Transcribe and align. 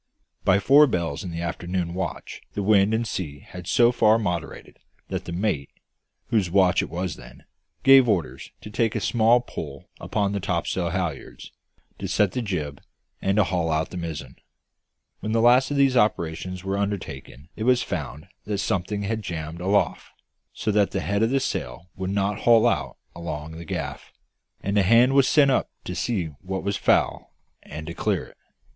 By 0.43 0.57
four 0.57 0.87
bells 0.87 1.23
in 1.23 1.29
the 1.29 1.41
afternoon 1.41 1.93
watch 1.93 2.41
the 2.53 2.63
wind 2.63 2.91
and 2.91 3.05
sea 3.05 3.37
had 3.41 3.67
so 3.67 3.91
far 3.91 4.17
moderated 4.17 4.79
that 5.09 5.25
the 5.25 5.31
mate, 5.31 5.69
whose 6.29 6.49
watch 6.49 6.81
it 6.81 6.87
then 6.89 6.91
was, 6.91 7.19
gave 7.83 8.09
orders 8.09 8.49
to 8.61 8.71
take 8.71 8.95
a 8.95 8.99
small 8.99 9.41
pull 9.41 9.91
upon 9.99 10.31
the 10.31 10.39
topsail 10.39 10.89
halliards, 10.89 11.51
to 11.99 12.07
set 12.07 12.31
the 12.31 12.41
jib, 12.41 12.81
and 13.21 13.35
to 13.37 13.43
haul 13.43 13.69
out 13.69 13.91
the 13.91 13.97
mizzen. 13.97 14.37
When 15.19 15.33
the 15.33 15.39
last 15.39 15.69
of 15.69 15.77
these 15.77 15.95
operations 15.95 16.63
were 16.63 16.79
undertaken 16.79 17.49
it 17.55 17.65
was 17.65 17.83
found 17.83 18.25
that 18.45 18.57
something 18.57 19.03
had 19.03 19.21
jammed 19.21 19.61
aloft, 19.61 20.07
so 20.51 20.71
that 20.71 20.89
the 20.89 21.01
head 21.01 21.21
of 21.21 21.29
the 21.29 21.39
sail 21.39 21.91
would 21.95 22.09
not 22.09 22.39
haul 22.39 22.65
out 22.65 22.97
along 23.15 23.51
the 23.51 23.65
gaff; 23.65 24.11
and 24.61 24.79
a 24.79 24.81
hand 24.81 25.13
was 25.13 25.27
sent 25.27 25.51
up 25.51 25.69
to 25.83 25.93
see 25.93 26.25
what 26.41 26.63
was 26.63 26.75
foul, 26.75 27.35
and 27.61 27.85
to 27.85 27.93
clear 27.93 28.25
it. 28.25 28.37